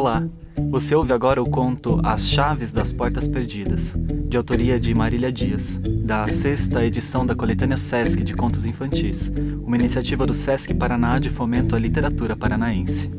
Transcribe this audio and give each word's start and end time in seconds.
Olá! 0.00 0.26
Você 0.70 0.94
ouve 0.94 1.12
agora 1.12 1.42
o 1.42 1.50
conto 1.50 2.00
As 2.02 2.26
Chaves 2.26 2.72
das 2.72 2.90
Portas 2.90 3.28
Perdidas, 3.28 3.92
de 4.26 4.34
autoria 4.34 4.80
de 4.80 4.94
Marília 4.94 5.30
Dias, 5.30 5.76
da 5.76 6.26
sexta 6.26 6.82
edição 6.86 7.26
da 7.26 7.34
coletânea 7.34 7.76
Sesc 7.76 8.24
de 8.24 8.32
Contos 8.32 8.64
Infantis, 8.64 9.30
uma 9.62 9.76
iniciativa 9.76 10.24
do 10.24 10.32
Sesc 10.32 10.72
Paraná 10.72 11.18
de 11.18 11.28
fomento 11.28 11.76
à 11.76 11.78
literatura 11.78 12.34
paranaense. 12.34 13.10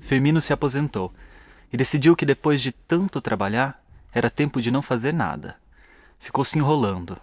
Firmino 0.00 0.40
se 0.40 0.54
aposentou 0.54 1.12
e 1.70 1.76
decidiu 1.76 2.16
que 2.16 2.24
depois 2.24 2.62
de 2.62 2.72
tanto 2.72 3.20
trabalhar, 3.20 3.84
era 4.14 4.30
tempo 4.30 4.62
de 4.62 4.70
não 4.70 4.80
fazer 4.80 5.12
nada. 5.12 5.56
Ficou 6.18 6.42
se 6.42 6.58
enrolando. 6.58 7.18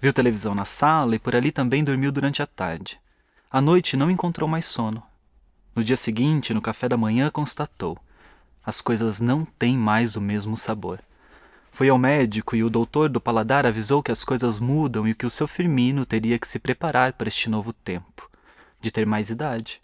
Viu 0.00 0.12
televisão 0.12 0.56
na 0.56 0.64
sala 0.64 1.14
e 1.14 1.20
por 1.20 1.36
ali 1.36 1.52
também 1.52 1.84
dormiu 1.84 2.10
durante 2.10 2.42
a 2.42 2.46
tarde. 2.48 2.98
À 3.50 3.62
noite 3.62 3.96
não 3.96 4.10
encontrou 4.10 4.46
mais 4.46 4.66
sono. 4.66 5.02
No 5.74 5.82
dia 5.82 5.96
seguinte, 5.96 6.52
no 6.52 6.60
café 6.60 6.86
da 6.86 6.98
manhã, 6.98 7.30
constatou: 7.30 7.96
as 8.62 8.82
coisas 8.82 9.22
não 9.22 9.42
têm 9.42 9.74
mais 9.74 10.16
o 10.16 10.20
mesmo 10.20 10.54
sabor. 10.54 11.00
Foi 11.70 11.88
ao 11.88 11.96
médico 11.96 12.54
e 12.54 12.62
o 12.62 12.68
doutor 12.68 13.08
do 13.08 13.22
paladar 13.22 13.66
avisou 13.66 14.02
que 14.02 14.12
as 14.12 14.22
coisas 14.22 14.58
mudam 14.58 15.08
e 15.08 15.14
que 15.14 15.24
o 15.24 15.30
seu 15.30 15.46
Firmino 15.46 16.04
teria 16.04 16.38
que 16.38 16.46
se 16.46 16.58
preparar 16.58 17.14
para 17.14 17.28
este 17.28 17.48
novo 17.48 17.72
tempo, 17.72 18.30
de 18.82 18.90
ter 18.90 19.06
mais 19.06 19.30
idade. 19.30 19.80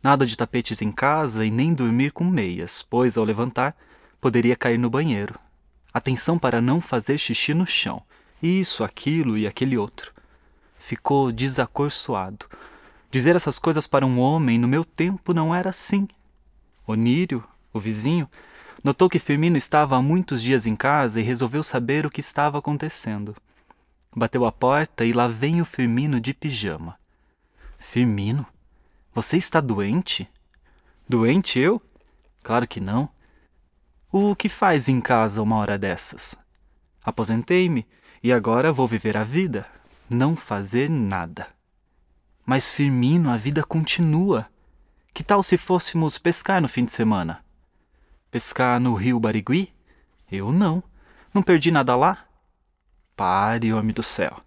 Nada 0.00 0.24
de 0.24 0.36
tapetes 0.36 0.80
em 0.80 0.92
casa 0.92 1.44
e 1.44 1.50
nem 1.50 1.72
dormir 1.72 2.12
com 2.12 2.22
meias, 2.22 2.82
pois 2.82 3.18
ao 3.18 3.24
levantar 3.24 3.76
poderia 4.20 4.54
cair 4.54 4.78
no 4.78 4.90
banheiro. 4.90 5.36
Atenção 5.92 6.38
para 6.38 6.60
não 6.60 6.80
fazer 6.80 7.18
xixi 7.18 7.52
no 7.52 7.66
chão. 7.66 8.00
Isso, 8.40 8.84
aquilo 8.84 9.36
e 9.36 9.44
aquele 9.44 9.76
outro. 9.76 10.12
Ficou 10.78 11.32
desacorçoado 11.32 12.46
Dizer 13.10 13.36
essas 13.36 13.58
coisas 13.58 13.86
para 13.86 14.04
um 14.04 14.18
homem 14.18 14.58
no 14.58 14.68
meu 14.68 14.84
tempo 14.84 15.32
não 15.32 15.54
era 15.54 15.70
assim. 15.70 16.08
Onírio, 16.86 17.44
o 17.72 17.80
vizinho, 17.80 18.28
notou 18.82 19.08
que 19.08 19.18
Firmino 19.18 19.56
estava 19.56 19.96
há 19.96 20.02
muitos 20.02 20.42
dias 20.42 20.66
em 20.66 20.76
casa 20.76 21.20
e 21.20 21.24
resolveu 21.24 21.62
saber 21.62 22.04
o 22.06 22.10
que 22.10 22.20
estava 22.20 22.58
acontecendo. 22.58 23.36
Bateu 24.14 24.44
a 24.44 24.52
porta 24.52 25.04
e 25.04 25.12
lá 25.12 25.28
vem 25.28 25.60
o 25.60 25.64
Firmino 25.64 26.20
de 26.20 26.32
pijama. 26.32 26.98
Firmino, 27.78 28.46
você 29.14 29.36
está 29.36 29.60
doente? 29.60 30.28
Doente 31.08 31.58
eu? 31.58 31.80
Claro 32.42 32.66
que 32.66 32.80
não. 32.80 33.08
O 34.10 34.34
que 34.34 34.48
faz 34.48 34.88
em 34.88 35.00
casa 35.00 35.42
uma 35.42 35.56
hora 35.56 35.78
dessas? 35.78 36.38
Aposentei-me 37.04 37.86
e 38.22 38.32
agora 38.32 38.72
vou 38.72 38.86
viver 38.86 39.16
a 39.16 39.24
vida, 39.24 39.66
não 40.08 40.34
fazer 40.34 40.88
nada. 40.88 41.55
Mas 42.46 42.70
Firmino, 42.70 43.28
a 43.28 43.36
vida 43.36 43.64
continua. 43.64 44.48
Que 45.12 45.24
tal 45.24 45.42
se 45.42 45.56
fôssemos 45.56 46.16
pescar 46.16 46.62
no 46.62 46.68
fim 46.68 46.84
de 46.84 46.92
semana? 46.92 47.44
Pescar 48.30 48.78
no 48.78 48.94
rio 48.94 49.18
Barigui? 49.18 49.74
Eu 50.30 50.52
não. 50.52 50.80
Não 51.34 51.42
perdi 51.42 51.72
nada 51.72 51.96
lá? 51.96 52.24
Pare, 53.16 53.72
homem 53.72 53.92
do 53.92 54.02
céu. 54.02 54.40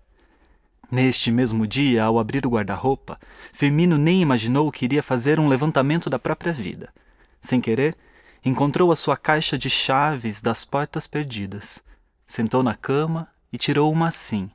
Neste 0.89 1.29
mesmo 1.29 1.67
dia, 1.67 2.05
ao 2.05 2.17
abrir 2.17 2.45
o 2.45 2.49
guarda-roupa, 2.49 3.19
Firmino 3.51 3.97
nem 3.97 4.21
imaginou 4.21 4.71
que 4.71 4.85
iria 4.85 5.03
fazer 5.03 5.37
um 5.37 5.49
levantamento 5.49 6.09
da 6.09 6.17
própria 6.17 6.53
vida. 6.53 6.93
Sem 7.41 7.59
querer, 7.59 7.97
encontrou 8.45 8.93
a 8.93 8.95
sua 8.95 9.17
caixa 9.17 9.57
de 9.57 9.69
chaves 9.69 10.41
das 10.41 10.63
portas 10.63 11.05
perdidas. 11.05 11.83
Sentou 12.25 12.63
na 12.63 12.75
cama 12.75 13.27
e 13.51 13.57
tirou 13.57 13.91
uma 13.91 14.07
assim, 14.07 14.49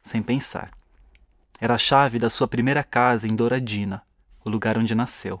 sem 0.00 0.22
pensar. 0.22 0.70
Era 1.64 1.76
a 1.76 1.78
chave 1.78 2.18
da 2.18 2.28
sua 2.28 2.46
primeira 2.46 2.84
casa 2.84 3.26
em 3.26 3.34
Douradina, 3.34 4.02
o 4.44 4.50
lugar 4.50 4.76
onde 4.76 4.94
nasceu. 4.94 5.40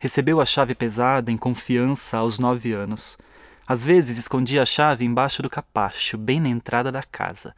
Recebeu 0.00 0.40
a 0.40 0.44
chave 0.44 0.74
pesada 0.74 1.30
em 1.30 1.36
confiança 1.36 2.18
aos 2.18 2.40
nove 2.40 2.72
anos. 2.72 3.16
Às 3.64 3.84
vezes 3.84 4.18
escondia 4.18 4.62
a 4.62 4.66
chave 4.66 5.04
embaixo 5.04 5.40
do 5.40 5.48
capacho, 5.48 6.18
bem 6.18 6.40
na 6.40 6.48
entrada 6.48 6.90
da 6.90 7.04
casa. 7.04 7.54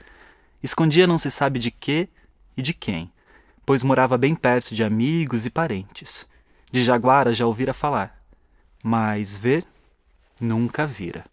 Escondia 0.63 1.07
não 1.07 1.17
se 1.17 1.31
sabe 1.31 1.59
de 1.59 1.71
quê 1.71 2.11
e 2.55 2.61
de 2.61 2.75
quem, 2.75 3.11
pois 3.65 3.83
morava 3.83 4.19
bem 4.19 4.35
perto 4.35 4.75
de 4.75 4.85
amigos 4.85 5.47
e 5.47 5.51
parentes. 5.51 6.29
De 6.71 6.85
Jaguara 6.85 7.33
já 7.33 7.47
ouvira 7.47 7.73
falar, 7.73 8.23
mas 8.85 9.35
ver 9.35 9.65
nunca 10.39 10.87
vira. 10.87 11.25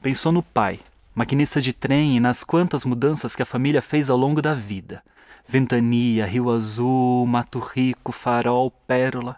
Pensou 0.00 0.32
no 0.32 0.42
pai, 0.42 0.80
maquinista 1.14 1.60
de 1.60 1.74
trem 1.74 2.16
e 2.16 2.20
nas 2.20 2.42
quantas 2.42 2.86
mudanças 2.86 3.36
que 3.36 3.42
a 3.42 3.46
família 3.46 3.82
fez 3.82 4.08
ao 4.08 4.16
longo 4.16 4.40
da 4.40 4.54
vida. 4.54 5.02
Ventania, 5.48 6.26
Rio 6.26 6.50
Azul, 6.50 7.24
Mato 7.24 7.60
Rico, 7.60 8.10
Farol, 8.10 8.68
Pérola. 8.68 9.36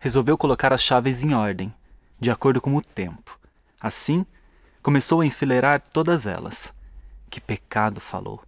Resolveu 0.00 0.36
colocar 0.36 0.72
as 0.72 0.82
chaves 0.82 1.22
em 1.22 1.34
ordem, 1.34 1.72
de 2.18 2.32
acordo 2.32 2.60
com 2.60 2.74
o 2.74 2.82
tempo. 2.82 3.38
Assim, 3.80 4.26
começou 4.82 5.20
a 5.20 5.26
enfileirar 5.26 5.80
todas 5.80 6.26
elas. 6.26 6.74
Que 7.30 7.40
pecado, 7.40 8.00
falou. 8.00 8.42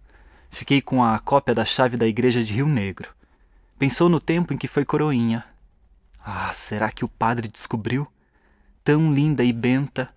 Fiquei 0.51 0.81
com 0.81 1.01
a 1.01 1.17
cópia 1.19 1.55
da 1.55 1.63
chave 1.63 1.95
da 1.95 2.05
igreja 2.05 2.43
de 2.43 2.53
Rio 2.53 2.67
Negro. 2.67 3.09
Pensou 3.77 4.09
no 4.09 4.19
tempo 4.19 4.53
em 4.53 4.57
que 4.57 4.67
foi 4.67 4.83
coroinha. 4.83 5.45
Ah, 6.21 6.51
será 6.53 6.91
que 6.91 7.05
o 7.05 7.09
padre 7.09 7.47
descobriu? 7.47 8.07
Tão 8.83 9.13
linda 9.13 9.41
e 9.41 9.53
benta. 9.53 10.09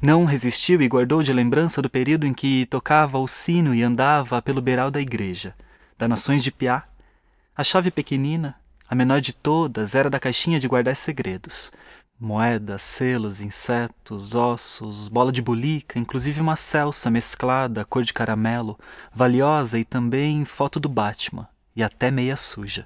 Não 0.00 0.24
resistiu 0.24 0.80
e 0.80 0.88
guardou 0.88 1.24
de 1.24 1.32
lembrança 1.32 1.82
do 1.82 1.90
período 1.90 2.24
em 2.24 2.32
que 2.32 2.66
tocava 2.66 3.18
o 3.18 3.26
sino 3.26 3.74
e 3.74 3.82
andava 3.82 4.40
pelo 4.40 4.62
beiral 4.62 4.92
da 4.92 5.00
igreja 5.00 5.56
da 6.00 6.08
Nações 6.08 6.42
de 6.42 6.50
Piá. 6.50 6.84
A 7.54 7.62
chave 7.62 7.90
pequenina, 7.90 8.58
a 8.88 8.94
menor 8.94 9.20
de 9.20 9.34
todas, 9.34 9.94
era 9.94 10.08
da 10.08 10.18
caixinha 10.18 10.58
de 10.58 10.66
guardar 10.66 10.96
segredos. 10.96 11.72
Moedas, 12.18 12.80
selos, 12.80 13.42
insetos, 13.42 14.34
ossos, 14.34 15.08
bola 15.08 15.30
de 15.30 15.42
bulica, 15.42 15.98
inclusive 15.98 16.40
uma 16.40 16.56
celsa 16.56 17.10
mesclada, 17.10 17.84
cor 17.84 18.02
de 18.02 18.14
caramelo, 18.14 18.78
valiosa 19.12 19.78
e 19.78 19.84
também 19.84 20.42
foto 20.46 20.80
do 20.80 20.88
Batman, 20.88 21.46
e 21.76 21.82
até 21.82 22.10
meia 22.10 22.34
suja. 22.34 22.84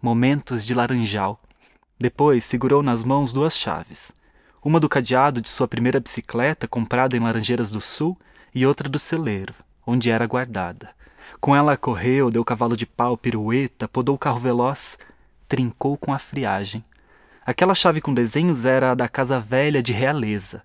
Momentos 0.00 0.64
de 0.64 0.72
laranjal. 0.72 1.38
Depois 2.00 2.42
segurou 2.46 2.82
nas 2.82 3.04
mãos 3.04 3.34
duas 3.34 3.54
chaves. 3.54 4.12
Uma 4.64 4.80
do 4.80 4.88
cadeado 4.88 5.42
de 5.42 5.50
sua 5.50 5.68
primeira 5.68 6.00
bicicleta 6.00 6.66
comprada 6.66 7.14
em 7.18 7.20
Laranjeiras 7.20 7.70
do 7.70 7.82
Sul 7.82 8.18
e 8.54 8.64
outra 8.64 8.88
do 8.88 8.98
celeiro, 8.98 9.54
onde 9.86 10.10
era 10.10 10.26
guardada. 10.26 10.95
Com 11.40 11.54
ela 11.54 11.76
correu, 11.76 12.30
deu 12.30 12.44
cavalo 12.44 12.76
de 12.76 12.86
pau, 12.86 13.16
pirueta, 13.16 13.86
podou 13.86 14.14
o 14.14 14.18
carro 14.18 14.38
veloz, 14.38 14.98
trincou 15.48 15.96
com 15.96 16.12
a 16.12 16.18
friagem. 16.18 16.84
Aquela 17.44 17.74
chave 17.74 18.00
com 18.00 18.12
desenhos 18.12 18.64
era 18.64 18.90
a 18.90 18.94
da 18.94 19.08
casa 19.08 19.38
velha 19.38 19.82
de 19.82 19.92
realeza. 19.92 20.62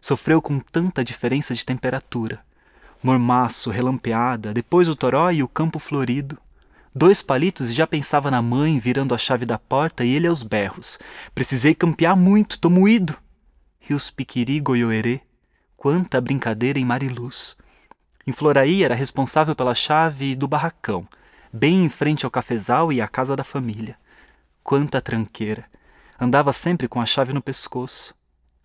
Sofreu 0.00 0.40
com 0.40 0.58
tanta 0.58 1.04
diferença 1.04 1.54
de 1.54 1.64
temperatura. 1.64 2.40
Mormaço, 3.02 3.70
relampeada, 3.70 4.54
depois 4.54 4.88
o 4.88 4.96
toró 4.96 5.30
e 5.30 5.42
o 5.42 5.48
campo 5.48 5.78
florido. 5.78 6.38
Dois 6.94 7.22
palitos 7.22 7.70
e 7.70 7.74
já 7.74 7.86
pensava 7.86 8.30
na 8.30 8.40
mãe 8.40 8.78
virando 8.78 9.14
a 9.14 9.18
chave 9.18 9.46
da 9.46 9.58
porta 9.58 10.04
e 10.04 10.14
ele 10.14 10.26
aos 10.26 10.42
berros. 10.42 10.98
Precisei 11.34 11.74
campear 11.74 12.16
muito, 12.16 12.58
tô 12.58 12.70
moído. 12.70 13.16
Rios 13.80 14.10
Piquiri, 14.10 14.60
Goiôerê. 14.60 15.20
Quanta 15.76 16.20
brincadeira 16.20 16.78
em 16.78 16.84
Mariluz. 16.84 17.56
Em 18.26 18.32
Floraí 18.32 18.84
era 18.84 18.94
responsável 18.94 19.54
pela 19.54 19.74
chave 19.74 20.36
do 20.36 20.46
barracão, 20.46 21.06
bem 21.52 21.84
em 21.84 21.88
frente 21.88 22.24
ao 22.24 22.30
cafezal 22.30 22.92
e 22.92 23.00
à 23.00 23.08
casa 23.08 23.34
da 23.34 23.42
família. 23.42 23.96
Quanta 24.62 25.00
tranqueira! 25.00 25.64
Andava 26.20 26.52
sempre 26.52 26.86
com 26.86 27.00
a 27.00 27.06
chave 27.06 27.32
no 27.32 27.42
pescoço. 27.42 28.14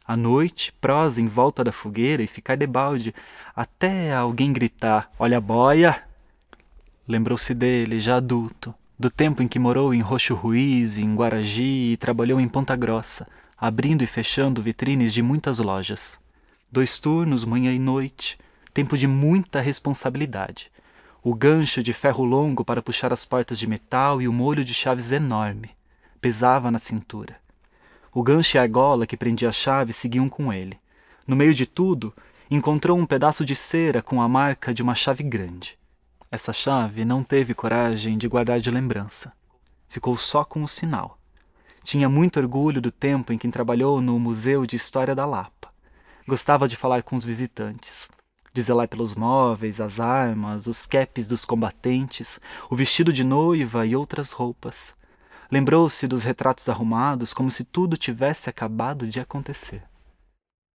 À 0.06 0.16
noite, 0.16 0.72
prosa 0.74 1.20
em 1.20 1.28
volta 1.28 1.64
da 1.64 1.72
fogueira 1.72 2.22
e 2.22 2.28
ficar 2.28 2.56
debalde, 2.56 3.16
até 3.56 4.14
alguém 4.14 4.54
gritar: 4.54 5.10
Olha 5.18 5.38
a 5.38 5.42
boia! 5.42 6.04
Lembrou-se 7.08 7.54
dele, 7.56 8.00
já 8.00 8.18
adulto, 8.18 8.76
do 9.00 9.10
tempo 9.10 9.42
em 9.42 9.48
que 9.48 9.58
morou 9.58 9.92
em 9.92 10.02
Roxo 10.02 10.36
Ruiz, 10.36 11.00
em 11.00 11.16
Guaragi 11.16 11.94
e 11.94 11.98
trabalhou 11.98 12.40
em 12.40 12.48
Ponta 12.48 12.76
Grossa, 12.76 13.28
abrindo 13.58 14.04
e 14.04 14.08
fechando 14.08 14.62
vitrines 14.62 15.14
de 15.14 15.24
muitas 15.24 15.58
lojas. 15.58 16.20
Dois 16.72 17.00
turnos, 17.00 17.44
manhã 17.44 17.74
e 17.74 17.80
noite, 17.80 18.38
tempo 18.78 18.96
de 18.96 19.08
muita 19.08 19.60
responsabilidade. 19.60 20.72
O 21.24 21.34
gancho 21.34 21.82
de 21.82 21.94
ferro 21.94 22.24
longo 22.24 22.64
para 22.64 22.80
puxar 22.80 23.12
as 23.12 23.26
portas 23.26 23.58
de 23.58 23.66
metal 23.66 24.22
e 24.22 24.28
o 24.28 24.32
molho 24.32 24.64
de 24.64 24.72
chaves 24.72 25.12
enorme. 25.12 25.72
Pesava 26.22 26.70
na 26.70 26.78
cintura. 26.78 27.38
O 28.14 28.22
gancho 28.22 28.56
e 28.56 28.60
a 28.60 28.68
gola 28.68 29.08
que 29.08 29.18
prendia 29.18 29.50
a 29.50 29.52
chave 29.52 29.92
seguiam 29.92 30.30
com 30.30 30.54
ele. 30.54 30.80
No 31.26 31.36
meio 31.36 31.56
de 31.56 31.66
tudo, 31.66 32.14
encontrou 32.52 33.00
um 33.00 33.06
pedaço 33.08 33.44
de 33.44 33.56
cera 33.56 34.04
com 34.04 34.22
a 34.22 34.30
marca 34.30 34.72
de 34.72 34.84
uma 34.84 34.94
chave 34.94 35.24
grande. 35.24 35.76
Essa 36.30 36.54
chave 36.54 37.04
não 37.04 37.24
teve 37.24 37.56
coragem 37.56 38.16
de 38.16 38.28
guardar 38.28 38.60
de 38.60 38.70
lembrança. 38.70 39.34
Ficou 39.90 40.16
só 40.16 40.46
com 40.46 40.62
o 40.62 40.68
sinal. 40.68 41.18
Tinha 41.84 42.08
muito 42.08 42.40
orgulho 42.40 42.80
do 42.80 42.92
tempo 42.92 43.34
em 43.34 43.40
que 43.40 43.50
trabalhou 43.50 44.00
no 44.04 44.20
Museu 44.20 44.68
de 44.68 44.76
História 44.76 45.16
da 45.16 45.26
Lapa. 45.26 45.74
Gostava 46.28 46.68
de 46.68 46.76
falar 46.76 47.02
com 47.02 47.16
os 47.16 47.26
visitantes 47.26 48.16
de 48.58 48.64
zelar 48.64 48.88
pelos 48.88 49.14
móveis, 49.14 49.80
as 49.80 50.00
armas, 50.00 50.66
os 50.66 50.88
capes 50.88 51.28
dos 51.28 51.46
combatentes, 51.46 52.42
o 52.72 52.76
vestido 52.76 53.14
de 53.14 53.24
noiva 53.24 53.86
e 53.86 53.96
outras 53.96 54.32
roupas. 54.32 54.96
Lembrou-se 55.52 56.08
dos 56.08 56.24
retratos 56.24 56.68
arrumados 56.68 57.36
como 57.36 57.52
se 57.52 57.64
tudo 57.64 57.96
tivesse 57.96 58.50
acabado 58.50 59.08
de 59.08 59.20
acontecer. 59.20 59.84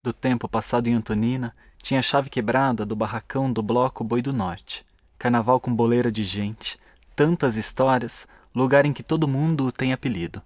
Do 0.05 0.13
tempo 0.13 0.47
passado 0.47 0.89
em 0.89 0.93
Antonina, 0.93 1.55
tinha 1.81 2.01
a 2.01 2.03
chave 2.03 2.29
quebrada 2.29 2.85
do 2.85 2.95
barracão 2.95 3.51
do 3.51 3.63
bloco 3.63 4.03
Boi 4.03 4.21
do 4.21 4.31
Norte. 4.31 4.85
Carnaval 5.17 5.59
com 5.59 5.75
boleira 5.75 6.11
de 6.11 6.23
gente, 6.23 6.77
tantas 7.15 7.55
histórias, 7.55 8.27
lugar 8.53 8.85
em 8.85 8.93
que 8.93 9.01
todo 9.01 9.27
mundo 9.27 9.71
tem 9.71 9.91
apelido. 9.91 10.39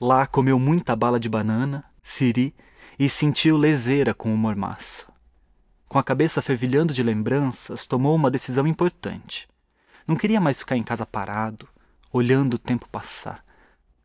Lá 0.00 0.26
comeu 0.26 0.58
muita 0.58 0.96
bala 0.96 1.20
de 1.20 1.28
banana, 1.28 1.84
siri 2.02 2.52
e 2.98 3.08
sentiu 3.08 3.56
leseira 3.56 4.12
com 4.12 4.34
o 4.34 4.36
mormaço. 4.36 5.11
Com 5.92 5.98
a 5.98 6.02
cabeça 6.02 6.40
fervilhando 6.40 6.94
de 6.94 7.02
lembranças, 7.02 7.84
tomou 7.84 8.14
uma 8.14 8.30
decisão 8.30 8.66
importante. 8.66 9.46
Não 10.08 10.16
queria 10.16 10.40
mais 10.40 10.58
ficar 10.58 10.74
em 10.74 10.82
casa 10.82 11.04
parado, 11.04 11.68
olhando 12.10 12.54
o 12.54 12.58
tempo 12.58 12.88
passar. 12.88 13.44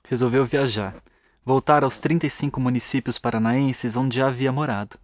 Resolveu 0.06 0.44
viajar, 0.44 1.02
voltar 1.46 1.86
aos 1.86 2.02
35 2.02 2.60
municípios 2.60 3.18
paranaenses 3.18 3.96
onde 3.96 4.18
já 4.18 4.28
havia 4.28 4.52
morado. 4.52 4.98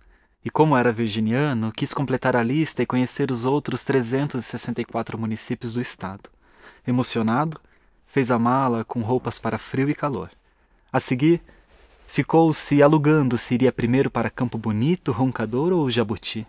E 0.44 0.50
como 0.50 0.75
era 0.75 0.91
virginiano, 0.91 1.71
quis 1.71 1.94
completar 1.94 2.35
a 2.35 2.44
lista 2.44 2.83
e 2.83 2.85
conhecer 2.85 3.31
os 3.31 3.45
outros 3.45 3.85
364 3.85 5.18
municípios 5.18 5.75
do 5.75 5.80
estado. 5.80 6.30
Emocionado, 6.85 7.62
fez 8.06 8.30
a 8.30 8.38
mala 8.38 8.83
com 8.83 9.00
roupas 9.00 9.39
para 9.39 9.57
frio 9.57 9.89
e 9.89 9.95
calor. 9.95 10.30
A 10.91 11.00
seguir, 11.00 11.41
ficou-se 12.09 12.83
alugando 12.83 13.38
se 13.38 13.53
iria 13.53 13.71
primeiro 13.71 14.12
para 14.12 14.30
Campo 14.30 14.57
Bonito, 14.57 15.13
Roncador 15.13 15.71
ou 15.71 15.89
Jabuti. 15.89 16.45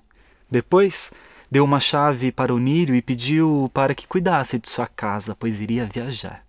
Depois, 0.54 1.10
deu 1.50 1.64
uma 1.64 1.80
chave 1.80 2.30
para 2.30 2.54
o 2.54 2.60
Nírio 2.60 2.94
e 2.94 3.02
pediu 3.02 3.68
para 3.74 3.92
que 3.92 4.06
cuidasse 4.06 4.56
de 4.56 4.68
sua 4.68 4.86
casa, 4.86 5.34
pois 5.34 5.60
iria 5.60 5.84
viajar. 5.84 6.46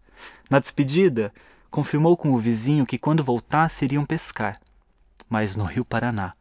Na 0.47 0.59
despedida, 0.59 1.33
confirmou 1.71 2.15
com 2.15 2.31
o 2.31 2.37
vizinho 2.37 2.85
que 2.85 2.99
quando 2.99 3.23
voltasse 3.23 3.83
iriam 3.83 4.05
pescar, 4.05 4.61
mas 5.27 5.55
no 5.55 5.63
Rio 5.63 5.83
Paraná, 5.83 6.33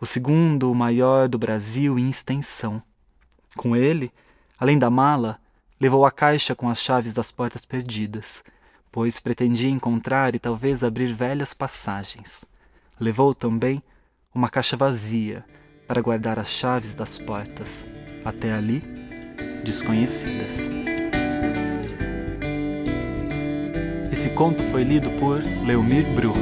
o 0.00 0.06
segundo 0.06 0.74
maior 0.74 1.28
do 1.28 1.38
Brasil 1.38 1.98
em 1.98 2.08
extensão. 2.08 2.82
Com 3.58 3.76
ele, 3.76 4.10
além 4.58 4.78
da 4.78 4.88
mala, 4.88 5.38
levou 5.78 6.06
a 6.06 6.10
caixa 6.10 6.54
com 6.54 6.66
as 6.66 6.80
chaves 6.80 7.12
das 7.12 7.30
portas 7.30 7.66
perdidas 7.66 8.42
pois 8.90 9.18
pretendia 9.18 9.70
encontrar 9.70 10.34
e 10.34 10.38
talvez 10.38 10.84
abrir 10.84 11.14
velhas 11.14 11.54
passagens. 11.54 12.44
Levou 13.00 13.34
também 13.34 13.82
uma 14.34 14.50
caixa 14.50 14.76
vazia 14.76 15.42
para 15.92 16.00
guardar 16.00 16.38
as 16.38 16.48
chaves 16.48 16.94
das 16.94 17.18
portas, 17.18 17.84
até 18.24 18.50
ali 18.50 18.82
desconhecidas. 19.62 20.70
Esse 24.10 24.30
conto 24.30 24.62
foi 24.62 24.84
lido 24.84 25.10
por 25.18 25.42
Leomir 25.42 26.06
Bru. 26.14 26.32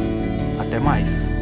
Até 0.61 0.79
mais! 0.79 1.39